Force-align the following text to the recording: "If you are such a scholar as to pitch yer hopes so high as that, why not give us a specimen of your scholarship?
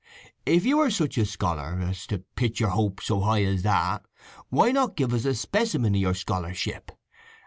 "If 0.47 0.65
you 0.65 0.79
are 0.79 0.89
such 0.89 1.19
a 1.19 1.27
scholar 1.27 1.77
as 1.79 2.07
to 2.07 2.23
pitch 2.35 2.59
yer 2.59 2.69
hopes 2.69 3.05
so 3.05 3.19
high 3.19 3.43
as 3.43 3.61
that, 3.61 4.03
why 4.49 4.71
not 4.71 4.95
give 4.95 5.13
us 5.13 5.25
a 5.25 5.35
specimen 5.35 5.93
of 5.93 6.01
your 6.01 6.15
scholarship? 6.15 6.91